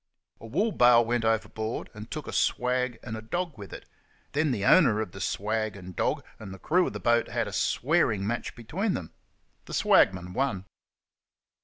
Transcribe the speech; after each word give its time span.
A 0.39 0.47
wool 0.47 0.71
bale 0.71 1.05
went 1.05 1.23
overboard, 1.23 1.91
and 1.93 2.09
took 2.09 2.25
a 2.25 2.33
swag 2.33 2.97
and 3.03 3.15
a 3.15 3.21
dog 3.21 3.55
with 3.55 3.71
it; 3.71 3.87
then 4.31 4.49
the 4.49 4.65
owner 4.65 4.99
of 4.99 5.11
the 5.11 5.21
swag 5.21 5.75
and 5.75 5.95
dog 5.95 6.23
and 6.39 6.51
the 6.51 6.57
crew 6.57 6.87
of 6.87 6.93
the 6.93 6.99
boat 6.99 7.27
had 7.27 7.47
a 7.47 7.53
swearing 7.53 8.25
match 8.25 8.55
between 8.55 8.95
them. 8.95 9.13
The 9.65 9.75
swagman 9.75 10.33
won. 10.33 10.65